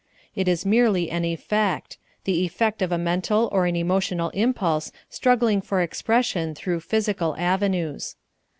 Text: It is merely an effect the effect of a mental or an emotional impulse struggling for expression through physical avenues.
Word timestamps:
It 0.33 0.47
is 0.47 0.65
merely 0.65 1.11
an 1.11 1.23
effect 1.25 1.99
the 2.23 2.43
effect 2.43 2.81
of 2.81 2.91
a 2.91 2.97
mental 2.97 3.49
or 3.51 3.67
an 3.67 3.75
emotional 3.75 4.31
impulse 4.31 4.91
struggling 5.11 5.61
for 5.61 5.79
expression 5.79 6.55
through 6.55 6.79
physical 6.79 7.35
avenues. 7.37 8.15